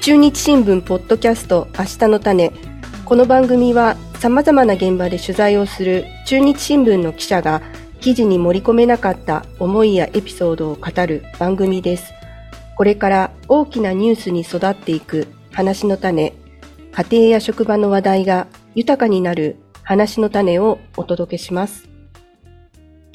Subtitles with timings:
[0.00, 2.52] 中日新聞ポッドキャスト明日の種
[3.04, 7.60] この番組は様々な現場で取材をする中日新聞の記者が
[8.00, 12.14] 記事に盛り込めなかった思いやエピソードを語る番組です。
[12.78, 16.32] これから大きなニュースに育っていく話の種、
[16.92, 21.88] 家庭や職場の話題が豊かになる話の種をお届けします。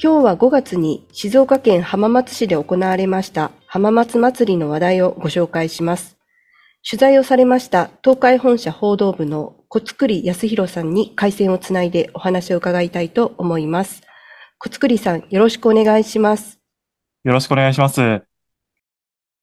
[0.02, 6.16] 今日は5月に静岡県浜松市で行われました浜松祭りの話題をご紹介します。
[6.88, 14.02] 取材をされました東海本社報道部の小作康弘さんに回線をつないでお話を伺いたいと思います。
[14.58, 16.58] 小作さん、よろしくお願いします。
[17.24, 18.22] よろしくお願いします。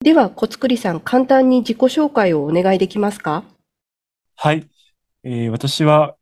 [0.00, 3.44] では、小作さん、簡単に自己紹介をお願いできますか？
[4.34, 4.68] はい。
[5.22, 6.16] えー、私は、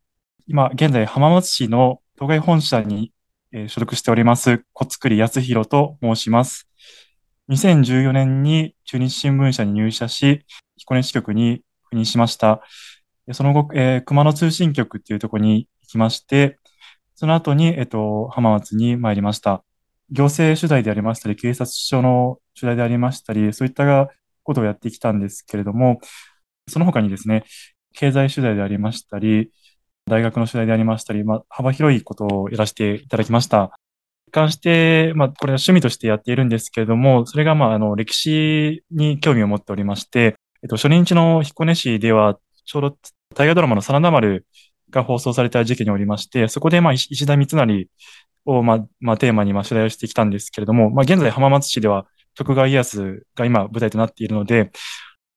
[0.46, 3.12] 今、現在、浜松市の東海本社に、
[3.50, 6.68] えー、所属しております、小作康弘と申します。
[7.48, 10.44] 2014年に中日新聞社に入社し、
[10.76, 12.60] 彦根支局に赴任しました。
[13.32, 16.58] その後、えー、熊野通信局っていうところに行きまして、
[17.14, 19.64] その後に、えっと、浜松に参りました。
[20.10, 24.10] 行政取材でありましたり、警察署の取材でありましたり、そういった
[24.42, 26.00] ことをやってきたんですけれども、
[26.68, 27.44] その他にですね、
[27.94, 29.50] 経済取材でありましたり、
[30.06, 33.72] 大学の取材でありましたり、まあ、幅広いことをやらせていただきました。
[34.28, 42.96] 一貫して、まあ、これは趣味としてやっているんですけれども、それが、まあ、あの、歴史に興味を持っておりまして、えっと、初任地の彦根市では、ちょうど
[43.34, 44.46] 大河ドラマの真田丸
[44.90, 47.88] が放送された時期におりまして、そこで、まあ、石田三成
[48.44, 54.70] を、まあ、まあ、テーマに、まあ、取材をしてきたんですけれども、まあ、現在浜松市では徳川家康が今舞台となっているので、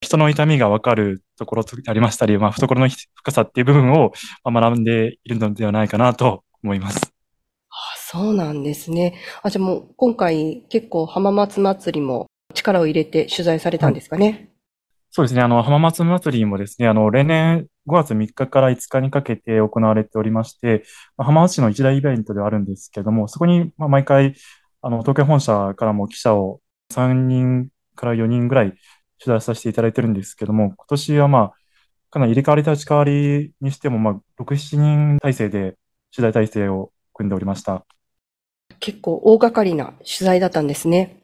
[0.01, 4.11] 人の痛みがわかるところでありましたり、まあ、懐の深さっていう部分を
[4.45, 7.13] 学んでいるのではないかなと思います。
[7.69, 9.15] あそうなんですね。
[9.43, 14.25] あ、じゃあもう今回結構浜松祭りも力を入れて取材されたんですかね？
[14.25, 14.49] はい、
[15.11, 15.41] そうですね。
[15.41, 20.83] あの、浜松祭りもですね、あの、例年5月3日から5日にかけて行われておりまして、
[21.17, 24.35] 浜松市の一大イベントではあるんですけれども、そこに毎回、
[24.81, 26.61] あの、東京本社からも記者を
[26.91, 28.73] 3人から4人ぐらい
[29.19, 31.53] 取材させていただいてるんですけども、今年はまあ、
[32.09, 35.77] かなり入れ替わり立ち替わりにしても、まあ、6、7人体制で
[36.15, 37.85] 取材体制を組んでおりました。
[38.79, 41.23] 結構大掛かりな取材だったんですね。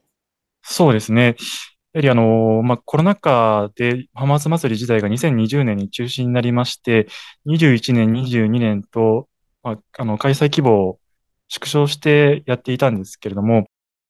[0.62, 1.36] そうですね。
[1.94, 7.08] やはりあの、まあ、コロナ禍で浜松祭り自体が2020年に中止になりまして、
[7.46, 9.28] 21年、22年と、
[9.62, 11.00] まあ、あの、開催規模を
[11.50, 13.66] 縮小してやっていたんですけれども、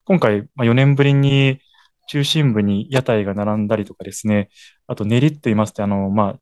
[0.06, 1.60] 今回、まあ、4年ぶりに
[2.08, 4.50] 中心部に屋台が並んだりとかですね、
[4.88, 6.40] あと練りって言いますと、あの、ま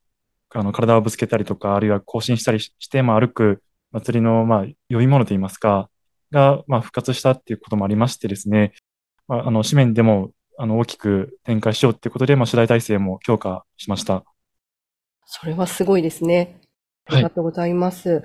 [0.53, 5.89] あ、あの、体をぶつけたりとか、あるいは更新したりして、まあ、歩く祭りの、まあ、良いものと言いますか、
[6.31, 8.73] が、まあ、復活したっていうこともありましてですね、
[9.27, 14.23] まあ、あの、紙面でもあの、大きく展開しようっていうことで、まあ、取材体制も強化しました。
[15.25, 16.61] それはすごいですね。
[17.05, 18.09] ありがとうございます。
[18.09, 18.23] はい、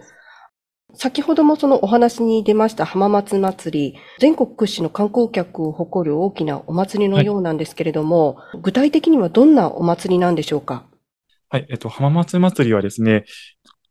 [0.99, 10.87] 先ほどもそのお話に出ました浜松祭り、全国屈指の観光客を誇る大きなお祭りのようなんですけれども、はい、具体的にはどんなお祭りなんでしょうか？
[11.51, 13.27] はい、えっと、浜松祭りはですね、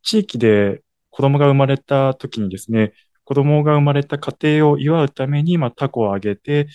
[0.01, 2.93] 地域で子供が生まれた時にですね、
[3.23, 6.67] 子供が生まれた家庭を祝うために、まあ、タコをあげて、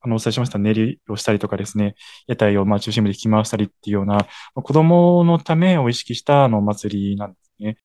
[0.00, 1.94] あの、お伝えしました練りをしたりとかですね、
[2.26, 4.24] 屋台をまあ中心部で引き回したりっていうような、ま
[4.56, 7.78] あ、子供のためを意識したあの祭りなんですね。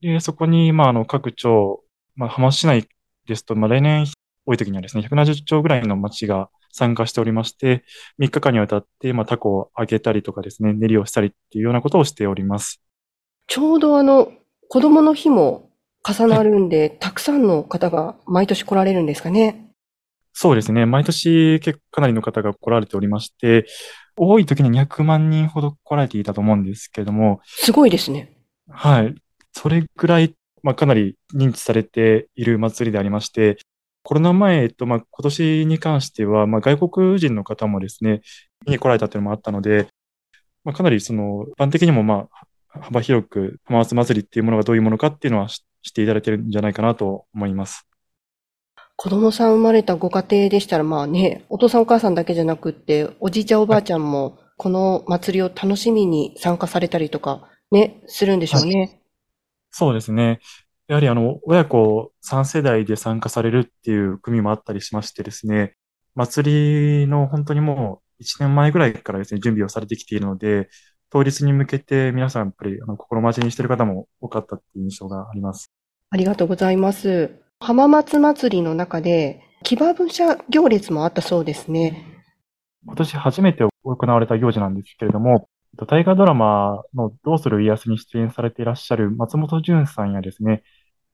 [0.00, 1.82] で、そこに、まあ、あの、各町、
[2.14, 2.88] まあ、浜松市内
[3.26, 4.06] ですと、まあ、例年
[4.44, 7.84] 多い時にはですね、170町ぐらいの町が参加しておりまして、
[8.18, 12.82] 3日間にわたって、まあ、タコを揚げたりとかですね、練りをしたりっていうようなことをしております。
[13.46, 14.32] ちょうどあの、
[14.68, 15.70] 子供の日も
[16.06, 19.70] 重なるんで、はい、たくさんの方が毎年来られるんですかね？
[20.32, 20.84] そうですね。
[20.84, 23.66] 毎年結構かなりの方が来られておりまして、
[24.16, 27.40] 多い時に200万人ほど来られていたと思うんですけれども。
[27.44, 28.36] すごいですね。
[28.68, 29.14] はい。
[29.58, 33.56] それぐらい、まあ、かなり認知されている祭りでありまして、
[34.02, 38.20] コロナ前と、まあ、今年に関しては、まあ、外国人の方もですね、
[38.66, 39.88] 見に来られたというのもあったので、
[40.62, 47.86] まあ、かなりその、一般的にもまあ、幅広く浜松祭りっていうものがどういうものかっていうのは知っていただいてるんじゃないかなと思います。
[48.96, 58.78] 子供さん生まれたご家庭でしたら、まあね、お父さんお母さんだけじゃなくって、おじいちゃんおばあちゃんも、この祭りを楽しみに参加されたりとか、ね、するんでしょうね。
[58.78, 59.00] はい、
[59.78, 60.40] そうですね。
[60.88, 65.74] やはりあの、親子3世代で参加されるっていう組もあったりしましてですね、
[66.14, 70.70] 祭りの本当にもう1年前ぐらいからですね、準備をされてきているので、
[71.10, 75.70] 当日に向けて皆さんやっぱりあの心待ちにしている方も多かったっていう印象があります。
[76.08, 77.38] ありがとうございます。
[77.60, 82.02] 浜松祭りの中で騎馬武者行列もあったそうですね。
[82.86, 85.50] 今年初めて行われた行事なんですけれども、
[85.84, 90.62] 大河ドラマのどうする家康に出演されていらっしゃる松本潤さんやですね、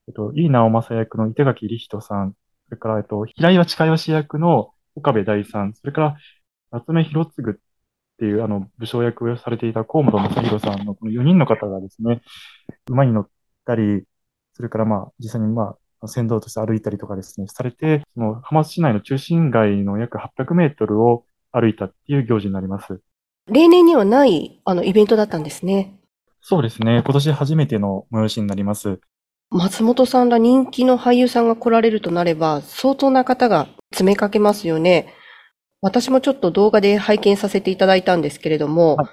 [0.09, 2.35] えっと、井伊直政役の板垣理人さん、
[2.69, 6.17] それから、えっと、平岩近吉役の岡部大さん、それから、
[6.71, 7.55] 夏目広次っ
[8.19, 12.23] ていう、あの、武将役をされていた河本正宏さんのこの4人の方がですね、
[12.89, 13.29] 馬に乗っ
[13.67, 14.05] たり、
[14.55, 23.03] それからまあ、実際にまあ、先導として歩いたりとかですね、されて、その浜松市内の中心街の約800メートルを歩いたっていう行事になります。
[23.51, 25.99] 例年にはない、あの、イベントだったんですね。
[26.41, 27.03] そうですね。
[27.05, 29.01] 今年初めての催しになります。
[29.51, 35.13] 松本さんら人気の俳優さんが来られるとなれば、相当な方が詰めかけますよね。
[35.83, 39.07] 私もちょっと動画で拝見させていただいたんですけれども、はい、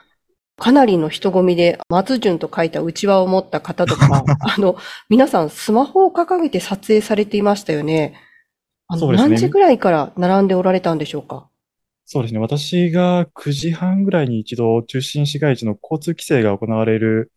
[0.57, 4.77] かなりの人混みで、松潤と書いた内輪を持った方とか、 あの、
[5.09, 8.13] 皆さんスマホを掲げて撮影されていましたよね。
[8.87, 11.49] あの、ね、何時ぐらいから並んでおられたんでしょうか？
[12.11, 12.39] そうですね。
[12.39, 17.31] 私が9時半ぐらいに一度中心市街地の交通規制が行われる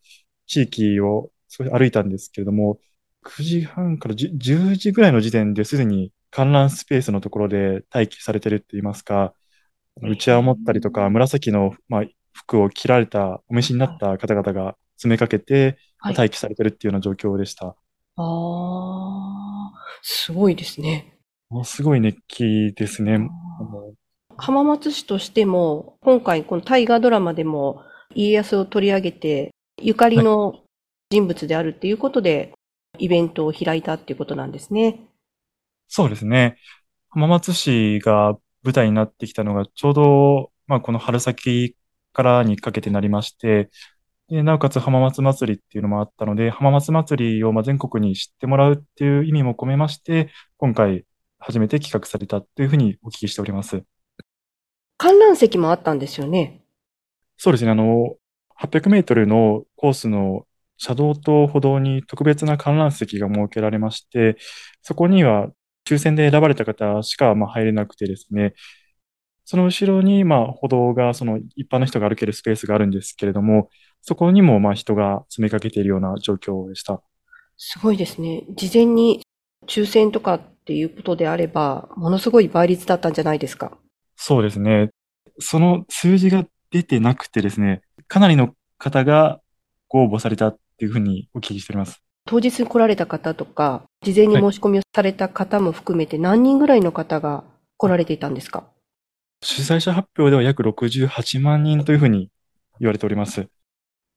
[0.47, 2.79] 地域を少し歩いたんですけれども、
[3.21, 9.35] 9時半から10時ぐらいの時点ですでに観覧スペースのところで待機されてるって言いますか、
[10.01, 17.67] うちわを持ったりとか、紫の、まあ、服を着られた、お召しになった方々が詰めかけて、待機されてるっていうような状況でした。
[17.67, 17.75] はい、
[18.15, 21.13] ああ、すごいですね。
[21.51, 23.19] ものすごい熱気ですね。
[24.37, 27.83] 浜松市としても、今回この大河ドラマでも
[28.15, 29.51] 家康を取り上げて、
[29.81, 30.61] ゆかりの
[31.09, 32.53] 人物であるっていうことで、
[32.99, 34.99] イベントを開いたっていうことなんですね。
[35.87, 36.57] そうですね。
[37.09, 41.75] 浜松市が舞台になってきたのが、ちょうど、まあ、この春先
[42.13, 43.69] からにかけてなりまして、
[44.29, 51.05] でなおかつ浜松祭りっていうのもあったので、浜松祭りをま全国に知ってもらうっていう意味も込めまして、今回
[51.39, 53.83] 初めて企画されたというふうにお聞きしております。
[55.03, 56.61] 観覧席もあったんですよね。
[57.35, 57.71] そうですね。
[57.71, 58.15] あの、
[58.55, 60.47] 800メートルのコースの
[60.77, 64.37] 車道と歩道に特別な観覧席が設けられまして、
[64.81, 65.49] そこには
[65.85, 68.53] 抽選で選ばれた方しかま入れなくてですね、
[69.43, 73.67] その後ろにま歩道が、その一般の人が歩けるスペースがあるんですけれども、
[73.99, 77.01] そこにもま人が詰めかけているような状況でした。
[77.57, 78.45] すごいですね。
[78.55, 79.21] 事前に
[79.67, 83.77] 抽選とかっていうことであれば、ものすごい倍率だったんじゃないですか。
[84.15, 84.89] そうですね。
[85.39, 89.39] その数字が出てなくてですね、かなりの方が
[89.87, 92.01] ご応募されたっていうふうにお聞きしております。
[92.25, 97.43] 当日に来られた方とか、事前に申し込みをされた方も含めて何人ぐらいの方が
[97.77, 98.65] 来られていたんですか？
[99.43, 102.29] 主催者発表では約68万人というふうに
[102.79, 103.47] 言われております。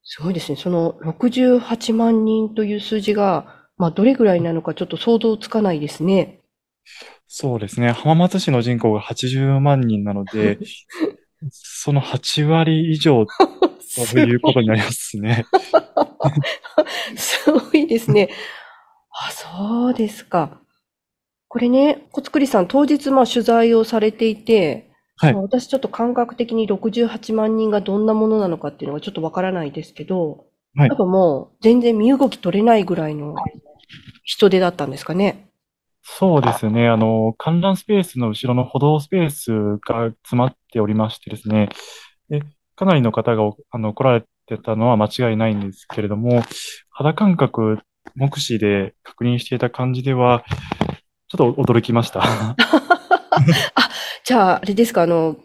[0.05, 0.57] すごいですね。
[0.57, 6.36] その68万人という数字が、まあ、どれぐらいなのかちょっと想像つかないですね。
[7.27, 7.91] そうですね。
[7.91, 10.59] 浜松市の人口が80万人なので、
[11.51, 13.27] その8割以上
[14.13, 15.45] ということになりますね。
[17.17, 18.31] すごいですね。
[19.11, 20.61] あ、そうですか。
[21.49, 33.35] これね、小つくりさん、当日まあ取材をされていて、はい、私ちょっと感覚的に68万人がどんなものなのかっていうのがちょっとわからないですけど、はい、多分もう全然身動き取れないぐらいの
[34.25, 35.49] 人手だったんですかね。
[36.09, 36.89] そうですね。
[36.89, 39.51] あの、観覧スペースの後ろの歩道スペース
[39.87, 41.69] が詰まっておりましてですね、
[42.29, 42.43] で
[42.77, 46.43] かなりの方があの来られてたのは間違いないんですけれども、
[46.91, 47.81] 肌感覚、
[48.15, 50.45] 目視で確認していた感じでは、
[51.29, 52.23] ちょっと驚きました。
[52.23, 52.57] あ、
[54.25, 55.37] じゃあ、あれですか、あの、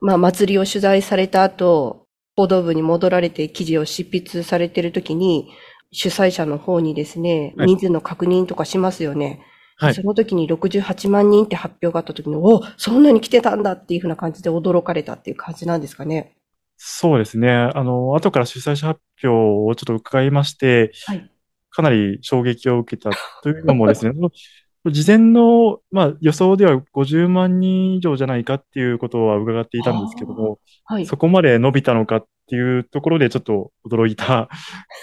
[0.00, 5.48] まあ、祭りを取材された後、報道部に戻られて記事を執筆されてるときに、
[5.92, 9.26] 主催者の方にですね、人数の確認とかしますよね。
[9.26, 9.40] はい、
[9.78, 16.34] その時に68万人って発表があった時に、おそんなに来てたんだっていうふうな感じで驚かれたっていう感じなんですかね？
[16.78, 17.50] そうですね。
[17.50, 21.30] あの、後から主催者発表をちょっと伺いまして、はい、
[21.70, 23.10] かなり衝撃を受けた
[23.42, 24.12] というのもですね、
[24.90, 34.48] 事前の、まあ、予想では50万人以上じゃないかっていうことは伺っていたんですけども、はい、そこまで伸びたのかっていうところでちょっと驚いた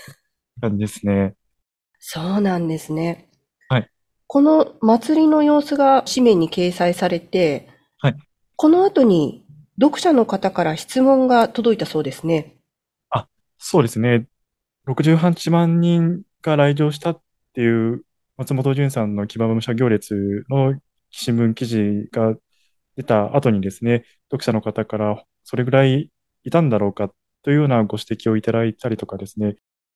[0.62, 1.36] 感じですね。
[2.00, 3.30] そうなんですね。
[4.33, 4.41] はい。
[4.41, 8.15] この祭りの様子が紙面に掲載されて、はい。
[8.55, 9.45] この後に
[9.79, 12.57] 読者の方から質問が届いたそうですね。
[13.11, 13.27] あ、
[13.59, 14.25] そうですね。
[14.87, 17.21] 68万人が来場したっ
[17.53, 18.03] ていう
[18.37, 20.73] 松本潤さんの騎馬武者行列の
[21.11, 22.35] 新聞記事が
[22.97, 26.09] 出た後にですね、読者の方からそれぐらい
[26.43, 27.11] いたんだろうかっ
[27.43, 29.55] というようなご指摘をいただいたりとかですね、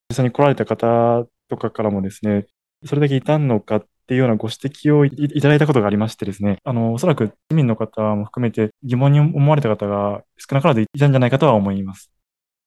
[0.09, 2.45] 実際に来られた方とかからもですね、
[2.85, 12.09] それだけいたのかっていうようなご指摘をいただいたことがありましてですね、あの、おそらく市民の方も含めて疑問に思われた方が少なからずいたんじゃないかとは思います。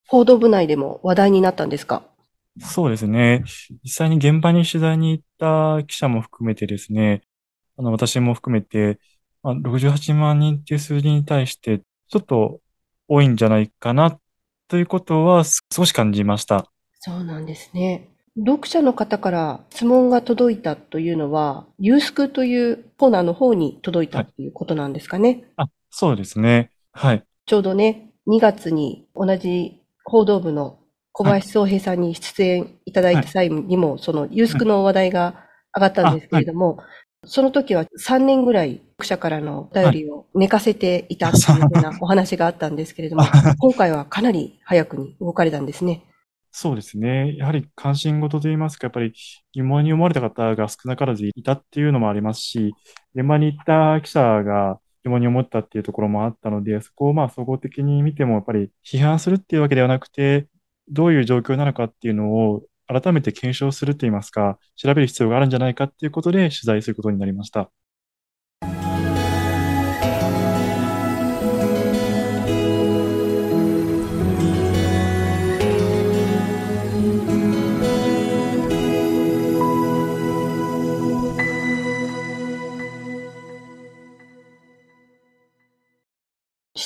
[0.07, 2.03] 報道部内でも話題になったんですか？
[2.61, 3.45] そうですね。
[3.85, 7.23] 実際に現場に取材に行った記者も含めてですね、
[7.79, 8.99] あの、私も含めて、
[9.43, 12.61] まあ、68万人っていう数字に対して、ちょっと
[13.09, 14.19] 多いんじゃないかな
[14.69, 16.67] ということは少し感じました。
[16.99, 18.10] そうなんですね。
[18.39, 25.45] 読者の方から質問が届いたというのは、ユースクというコーナーの方に届いたということなんですかね。
[25.57, 26.71] はい、あ、そうですね。
[26.93, 27.25] はい。
[27.47, 30.79] ちょうどね、2月に同じ報道部の
[31.13, 36.79] 小林宗平さんに出演いただいた際にも、そのユースクの話題が上がったんですけれども、
[37.27, 43.25] その時は3年ぐらい読者からのお便りを寝かせていたというようなお話があったんですけれども、
[43.59, 46.05] 今回はかなり早くに動かれたんですね。
[46.53, 47.37] そうですね。
[47.37, 49.13] やはり関心事といいますか、やっぱり
[49.53, 52.75] 疑問に思われた方が少なからずいたっていうのもありますし、
[53.15, 60.49] 現場に行った記者が疑問に思ったっていうところもあったので、そこをまあ総合的に見てもやっぱり批判するっていうわけではなくて、
[60.89, 67.71] どういう状況なのかっていうのを改めて検証するといいますか、調べる必要があるんじゃないかっていうことで取材することになりました。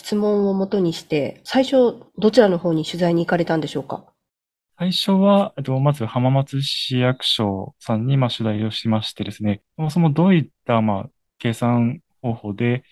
[0.04, 4.04] 質問をもとにして、最初、どちらの方に取材に行かれたんでしょうか？
[4.78, 12.84] 最初は、えっと、まず浜松市役所さんに、まあ、取材をしましてですね、そもそもどういった、まあ、計算方法で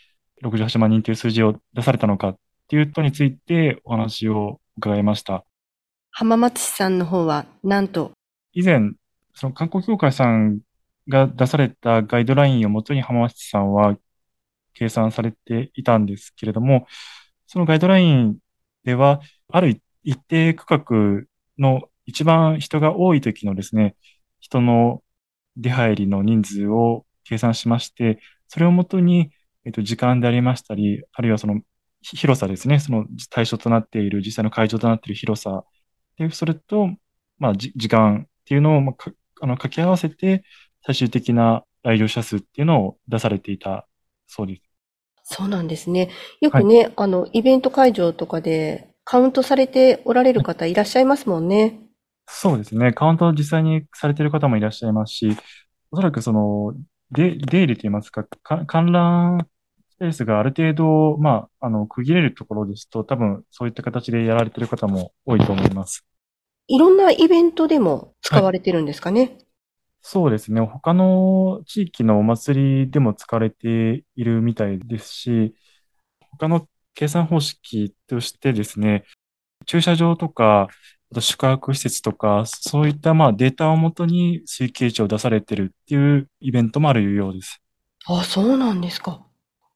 [0.43, 2.37] 68万人という数字を出されたのかっ
[2.69, 5.45] ていうことについてお話を伺いました。
[6.13, 8.13] 浜松市さんの方は、なんと？
[8.55, 8.93] 以前、
[9.35, 10.61] その観光協会さん
[11.09, 13.99] が出されたガイドラインをもとに浜松市さんは
[14.75, 16.87] 計算されていたんですけれども、
[17.47, 18.39] そのガイドライン
[18.85, 21.25] では、ある一定区画
[21.59, 23.97] の一番人が多い時のですね、
[24.41, 25.03] 人の
[25.57, 29.31] 出入りの人数を計算しまして、それをもとに、
[29.65, 31.61] えっと、時間でありましたり、あるいはその
[32.03, 35.65] 広さですね、その対象となっている、実際の会場となっている広さ、
[36.19, 36.91] で、それと、
[37.39, 39.11] まあ、時間っていうのを、まあ、
[39.41, 40.45] あの掛け合わせて、
[40.85, 43.87] 最終的な来場者数っていうのを出されていた
[44.35, 44.63] そうです。
[45.25, 46.09] そうなんですね。
[46.41, 51.79] よくね、はい、あの、イベント会場とかでカウントされておられる方いらっしゃいますもんね。
[52.27, 52.93] そうですね。
[52.95, 55.37] カウント実際にされている方もいらっしゃいますし、
[55.91, 56.75] おそらくその、
[57.11, 59.47] で、出入りといいますか、か観覧
[59.91, 66.07] スペースがある程度、まあ、あの、区切れるところですと、多分そういった形でやられている方も多いと思います。
[66.69, 69.21] いろんなイベントでも使われてるんですかね。
[69.21, 69.47] はい、
[70.03, 70.61] そうですね。
[70.61, 75.55] 他の地域のお祭りでも使われているみたいですし、
[76.33, 79.05] 他の計算方式としてですね、
[79.67, 80.69] 駐車場とか、
[81.13, 87.63] あと宿泊施設とか、そういったまあデータをもとに推計値を出されてるっていうイベントもあるようです。
[88.07, 89.25] あ、そうなんですか。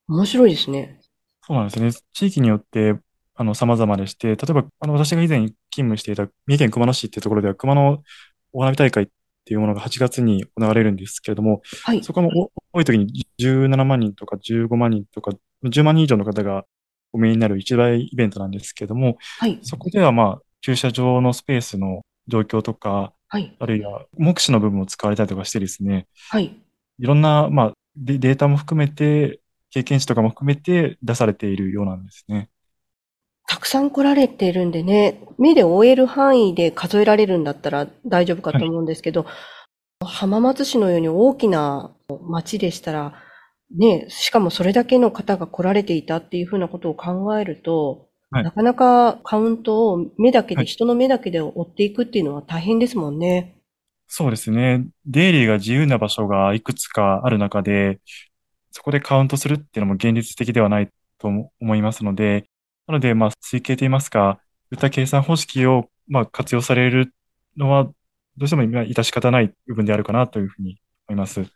[0.08, 1.00] 面白いですね。
[1.42, 1.92] そうなんですね。
[2.12, 2.98] 地域によって、
[3.36, 8.02] あの、様々でして、例えば、あの、私が以前勤務していた三重県熊野市っていうところでは、熊野
[8.52, 9.06] お花火大会っ
[9.46, 15.30] ていうものが8月に行われるんですけれども、はい、そこも多い時に17万人とか15万人とか
[15.64, 16.64] 10万人以上の方が
[17.12, 26.60] お見えになる一大イベントなんですけども、はい、そこではまあ、駐車場のスペースの状況とか、はい、あるいは目視の部分を使われたりとかしてですね、はい、
[26.98, 32.48] いろんな、まあ、データも含めて、経験値とかも含めて出されているようなんですね。
[33.46, 39.30] たくさん来られてるんでね、目で追える範囲で数えられるんだったら大丈夫かと思うんですけど、は
[40.02, 41.92] い、浜松市のように大きな
[42.28, 43.14] 町でしたら、
[43.76, 53.56] ね、しかもそれだけの方が来られていたっていうふうなことを考えると、はい、なかなかカウントを目だけで、はい、人の目だけで追っていくっていうのは大変ですもんね。
[54.08, 54.86] そうですね。
[55.04, 58.00] 出入りが自由な場所がいくつかある中で、
[58.70, 60.88] そこでカウントするっていうのも現実的ではない
[61.18, 61.28] と
[61.60, 62.46] 思いますので、
[62.86, 67.12] なので、まあ、推計といいますか、そういった計算方式を、まあ、活用される
[67.56, 67.92] のは、ど
[68.44, 70.78] うしても今、致し方ない部分であるかなというふうに
[71.08, 71.46] 思います。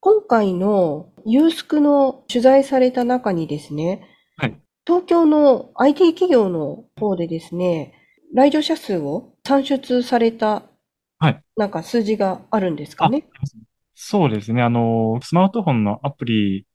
[0.00, 7.94] 今回のユースクの取材された中にですね、はい、東京の IT 企業の方でですね、
[8.34, 10.62] 来場者数を算出された、
[11.18, 13.26] はい、なんか数字があるんですかね？
[13.94, 14.62] そうですね。
[14.62, 16.66] あの、スマートフォンのアプリ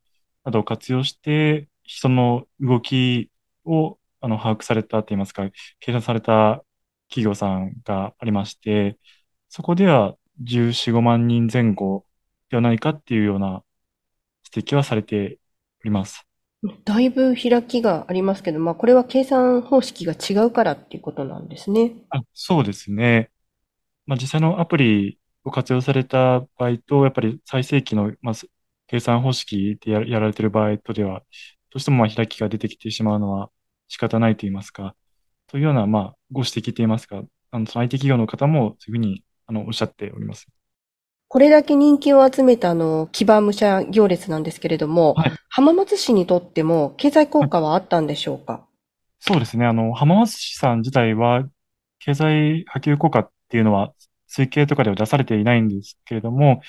[0.43, 3.29] などを活用して、人の動き
[3.63, 5.49] をあの、把握されたと言いますか、
[5.79, 6.63] 計算された
[7.09, 8.97] 企業さんがありまして、
[9.49, 12.05] そこでは14、5万人前後
[12.49, 13.63] ではないかっていうような
[14.55, 15.39] 指摘はされて
[15.81, 16.25] おります。
[16.85, 21.93] だいぶ開きがありますけど、まあ、これは計算方式が違うからっていうことなんですね。
[22.09, 23.31] あ、そうですね。
[24.05, 28.35] まあ、実際のアプリを活用された場合と、やっぱり最盛期の、まあ、
[28.87, 31.21] 計算方式でやられている場合とでは、
[31.71, 33.51] どうしてもまあ開きが出てきてしまうのは
[33.91, 34.95] 仕方ないと言いますか、
[35.47, 40.47] というような、まあ、ご指摘と言いますか、あの、その IT 企業の方もそういうふうに、あの、おっしゃっております。
[41.27, 48.61] これだけ人気を集めたあの、騎馬武者行列なんですけれども、はい、浜松市にとっても経済効果はあったんでしょうか、はい、
[49.19, 49.65] そうですね。
[49.65, 51.43] あの、浜松市さん自体は、
[51.99, 53.93] 経済波及効果っていうのは、
[54.29, 56.61] 推計とかでは出されていないんですけれども、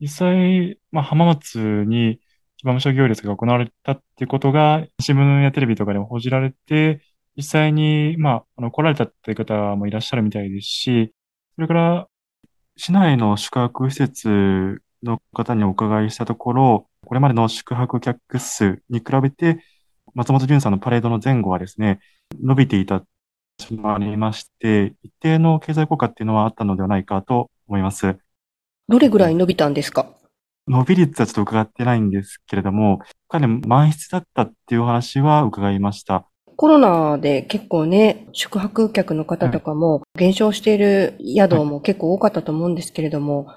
[0.00, 2.20] 実際、まあ、浜松に
[2.62, 7.00] 騎馬武者行列が行われたっていうことが、新聞やテレビとかでも報じられて、
[7.36, 11.12] 実際に、まあ、あの、来られたっていう方もいらっしゃるみたいですし、
[11.56, 12.08] それから、
[12.76, 19.64] 市内の宿泊施設の方にお伺いしたところ、これまでの宿泊客数に比べて、
[20.14, 21.98] 松本潤さんのパレードの前後はですね、
[22.40, 23.02] 伸びていた
[23.72, 28.18] もありまして、一定の経済効果っていうのはあったのではないかと思います。
[28.88, 30.21] どれぐらい伸びたんですか？
[30.68, 36.26] 伸び率はちょっと伺ってないんですけれども、かなり満室だったっていうお話は伺いました。
[36.56, 43.56] コロナで結構ね、宿泊客の方とかも減少している宿も結構多かったと思うんですけれども、はい、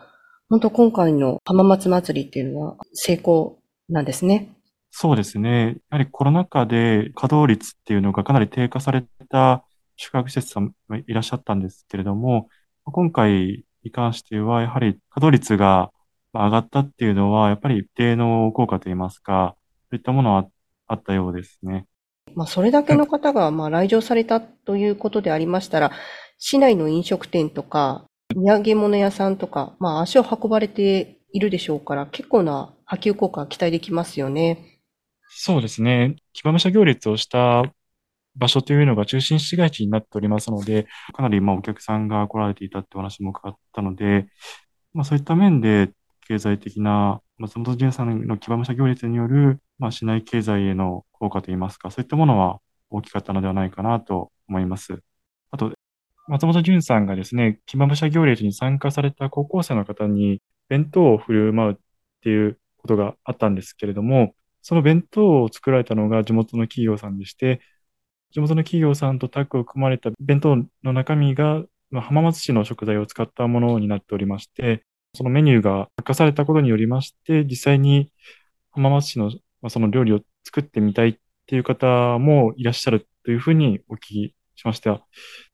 [0.50, 3.60] 本当今回の浜松祭りっていうのは成功
[3.90, 4.56] なんですね。
[4.90, 5.76] そうですね。
[5.92, 9.64] やはりコロナ禍で稼働率っていうのがかなり低下された
[9.98, 12.48] 宿泊施設さんがいらっしゃったんですけれども、
[12.86, 15.92] 今回に関しては、やはり稼働率が
[16.40, 19.56] 上がったっていうのは、やっぱり一定の効果といいますか、
[19.90, 20.48] そういったものは
[20.88, 21.88] あったようですね。
[22.36, 25.92] まあ、それだけの方が、まあ、来場されたということでありましたら、
[26.38, 34.82] 市内の飲食店とか、土産物屋さんとか、まあ、足を運ばれているでしょうから、結構な波及効果が期待できますよね。
[35.30, 36.16] そうですね。
[36.34, 37.64] 騎馬武者行列をした
[38.36, 44.28] 場所というのが中心市街地になっておりますので、かなりまあお客さんが来られていたってお話も伺ったので、
[44.94, 45.92] まあそういった面で
[46.28, 52.60] 経済的な松本潤さんの騎馬武者行列による、まあ、市内経済への効果といいますか、そういったものは
[52.90, 55.02] 大きかったのではないかなと思います。
[55.52, 55.72] あと、
[56.28, 61.76] 松本潤さんがですね、騎馬武者行列に参加された高校生の方に弁当を振る舞うっ
[62.22, 67.62] ていうことがあったんですけれども、その弁当を作られたのが地元の企業さんでして、
[68.32, 74.84] 地元の企業さんとタッグを組まれた弁当の中身が、まあ、浜松市の食材を使ったものになっておりまして、
[75.16, 78.12] そのメニューが明かされたことによりまして、実際に
[78.72, 81.16] 浜松市の、まあ、その料理を作ってみたいっ
[81.48, 85.06] ていう方もいらっしゃるというふうにお聞きしました。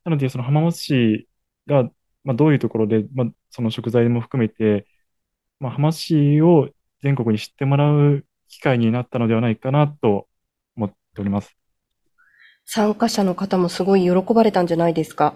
[0.04, 1.28] なので、その浜松市
[1.68, 1.84] が、
[2.24, 4.86] まあ、どういうところで、まあ、その食材も含めて、
[5.60, 6.70] まあ、浜松市を
[7.02, 10.28] 全国に知ってもらう機会になったのではないかなと
[10.76, 11.56] 思っております。
[12.66, 15.34] 参加者の方もすごい喜ばれたんじゃないですか？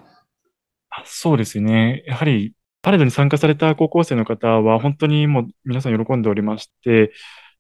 [1.06, 2.04] そうですね。
[2.08, 2.54] やはり、
[2.86, 7.12] パレードに参加された高校生の方は、本当にもう皆さん喜んでおりまして、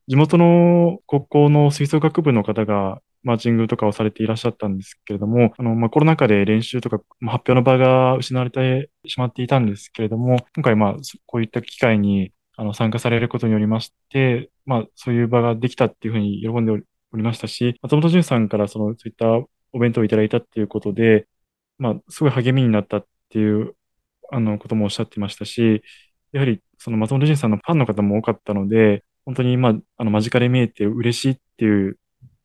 [0.07, 16.83] 地元の高校の吹奏楽部の方が、マーチングとかをされていらっしゃったんですけれども、あの、まあ、コロナ禍で練習とか、発表の場が失われてしまっていたんですけれども、今回、まあ、こういった機会に、あの、参加されることによりまして、まあ、そういう場ができたっていうふうに喜んでおり
[17.23, 19.25] ましたし、松本潤さんからその、そういった
[19.73, 21.25] お弁当をいただいたっていうことで、
[21.79, 23.75] まあ、すごい励みになったっていう、
[24.31, 25.83] あの、こともおっしゃってましたし、
[26.31, 31.97] やはり、その松本潤さんのファンの方も多かったので、本当に、まあ、あの、間近で見えて嬉しいっていう、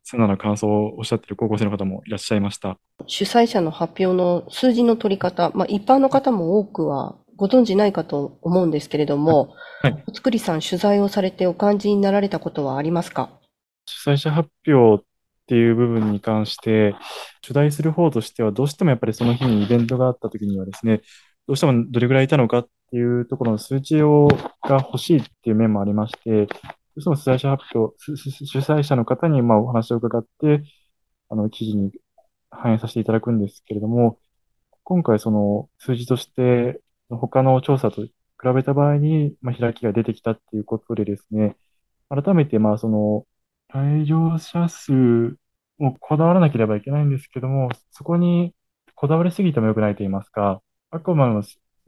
[0.03, 2.79] 素直な感想をおっしゃってる高校生の方もいらっしゃいました。
[3.07, 10.05] 主催者の発表の数字の取り方、まあ、一般の方も多くはご存知ないかと思うんですけれども、はい。
[10.09, 13.31] おつくりさん取材をされてお感じになられたことはありますか？
[13.85, 15.07] 主催者発表っ
[15.47, 16.95] ていう部分に関して、
[17.43, 21.03] 取材する方としては、どうしてもやっぱりその日にイベントがあった時にはですね、
[21.51, 24.29] どうしてもどれぐらいいたのかっていうところの数値を
[24.63, 26.55] が欲しいっていう面もありまして、ど
[26.95, 30.63] うしても主催者発表、主催者の方にまあお話を伺って、
[31.29, 31.91] あの、記事に
[32.53, 34.21] 反映させていただくんですけれども、
[34.85, 38.11] 今回その数字として他の調査と比
[38.55, 41.57] べた場合に、まあ、開きが出てきたっていうことでですね、
[42.11, 43.27] 改めてまあその
[43.71, 44.93] 来場者数
[45.79, 48.55] もこだわらなければいけないんですけども、そこに
[48.95, 51.43] こだわりすぎても良くないと言いますか、あくまでも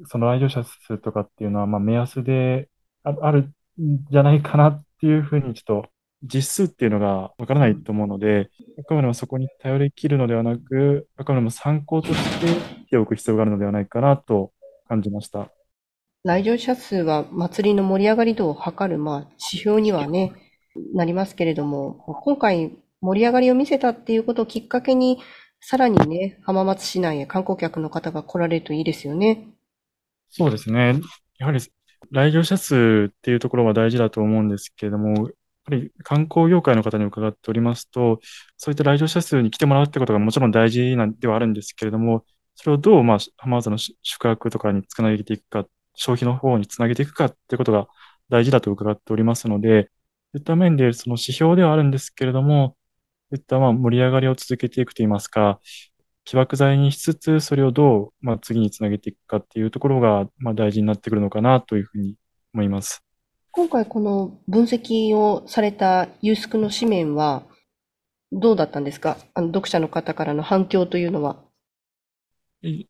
[0.07, 2.69] その来場者数とかっていうのは、まあ目安で
[3.05, 5.89] あるんじゃないかなっていうふうにちょっと
[6.23, 14.53] 実数っていうのがわからないと思うので、あくまでもそこに頼り切るのではなく、あくまでも参考としてしておく必要があるのではないかなと
[14.89, 15.51] 感じました。
[16.25, 20.33] 来場者数は祭りの盛り上がり度を測る、まあ、指標にはね、
[20.95, 25.19] なりますけれども、今回盛り上がりを見せたっていうことをきっかけに、
[25.65, 29.47] さらにね、浜松市内へ観光客の方が来られるといいですよね。
[30.29, 31.01] そうですね。
[31.39, 31.61] やはり
[32.11, 35.29] 来場者数っていうところは大事だと思うんですけれども、やっ
[35.65, 38.19] ぱり観光業界の方に伺っておりますと、
[38.57, 42.25] そういった来場者数に来てもらうってことがもちろん大事なんではあるんですけれども、
[42.57, 47.87] それをどう、まあ、浜松の宿泊とかにつなげていくか、消費の方につなげていくかっていうことが
[48.29, 49.85] 大事だと伺っておりますので、
[50.33, 52.77] そういった面でその指標ではあるんですけれども、
[53.37, 55.61] いったまあ盛り上がりを続けていくといいますか、
[56.25, 62.17] 起爆剤にしつつ、それをどう、まあ、次につなげていくかっていうところが、まあ、大事になってくるのかなというふうに
[62.55, 63.03] 思います。
[63.51, 67.43] 今回この分析をされたユースクの紙面は、
[68.31, 69.19] どうだったんですか？
[69.35, 71.45] あの読者の方からの反響というのは。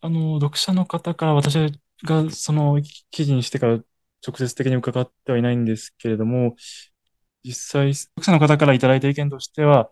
[0.03, 3.81] あの、読者の方から私がその記事にしてから
[4.25, 6.55] 直接的に伺ってはいないんですけれども、
[7.43, 9.91] 実際、読者の方からいただいた意見としては、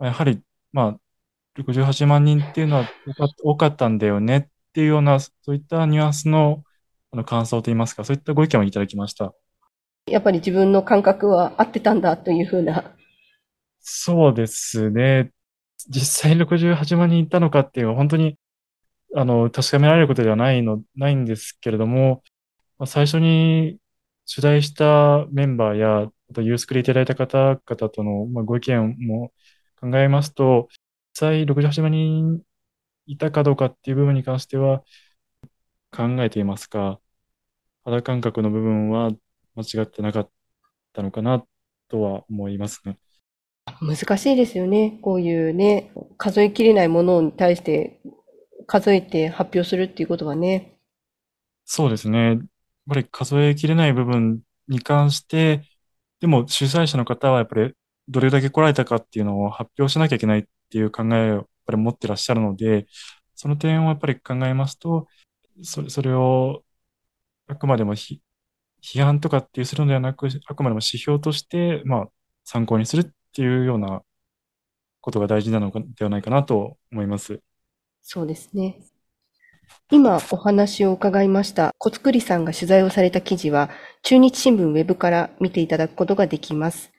[0.00, 0.40] やはり、
[0.72, 2.88] まあ、68万人っていうのは
[3.42, 6.62] 多かったんだよねっていうような、そういったニュアンスの
[7.10, 9.32] あの感想といいますか、そういったご意見をいただきました。
[10.06, 12.94] やっぱり自分の感覚は合ってたんだというふうな。
[13.80, 15.32] そうですね。
[15.88, 18.36] 実際68万人いたのかっていうのは本当に
[19.14, 22.22] あの確かめられることではないの、ないんですけれども、
[22.78, 23.78] まあ、最初に
[24.32, 29.32] 取材したメンバーや、あとユースクでいただいた方々との、まあ、ご意見も
[29.80, 30.68] 考えますと、
[31.14, 32.42] 際68万人
[33.06, 34.82] いたかどうかっていう部分に関しては
[35.90, 37.00] 考えていますか、
[37.84, 39.10] 肌感覚の部分は
[39.54, 40.30] 間違ってなかっ
[40.92, 41.44] たのかな
[41.88, 42.98] とは思いますね。
[43.80, 44.98] 難しいですよね。
[45.02, 48.00] こういうね、数えきれないものに対して
[48.66, 50.78] 数えて発表するっていうことはね。
[51.64, 52.18] そうですね。
[52.26, 52.38] やっ
[52.88, 55.62] ぱり数えきれない部分に関して、
[56.20, 57.74] でも主催者の方はやっぱり
[58.08, 62.86] どれだけ来られたかっていうのを発表しなきゃいけないっていう考えをやっぱり持ってらっしゃるので、
[63.34, 65.06] その点をやっぱり考えますと、
[65.62, 66.62] それそれを
[67.46, 68.20] あくまでも批
[69.02, 72.08] 判とかっていうするのではなく、あくまでも指標として、まあ、
[72.44, 74.02] 参考にするっていうような
[75.00, 77.40] ことが大事なのではないかなと思います。
[78.02, 78.80] そうですね。
[79.90, 83.70] 今お話を伺いました小作さんが取材をされた記事は
[84.02, 86.90] 中日新聞ウェブから見ていただくことができます。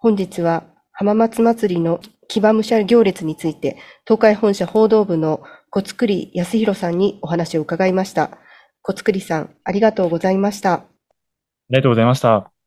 [0.00, 8.38] 本日は浜松祭りの騎馬武者行列について、東海本社報道部の小作康弘さんにお話を伺いました。
[8.82, 10.72] 小作さん、ありがとうございました。
[10.72, 10.84] あ
[11.70, 12.57] りがとうございました。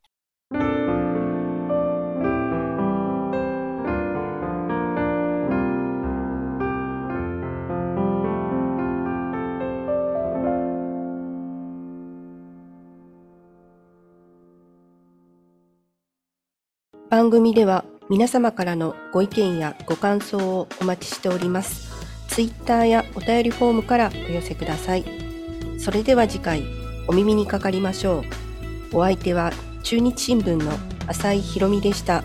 [17.12, 21.92] 番組では皆様からのご意見やご感想をお待ちしております。
[22.30, 25.04] ツイッターやお便りフォームからお寄せください。
[25.78, 26.64] それでは次回
[27.10, 28.24] お耳にかかりましょ
[28.94, 28.98] う。
[29.00, 29.52] お相手は
[29.84, 30.72] 中日新聞の
[31.08, 32.24] 浅井博美でした。